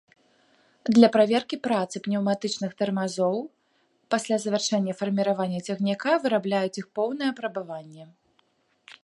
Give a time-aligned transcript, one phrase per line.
[0.95, 3.37] Для праверкі працы пнеўматычных тармазоў
[4.15, 8.03] пасля завяршэння фарміравання цягніка вырабляюць іх поўнае апрабаванне.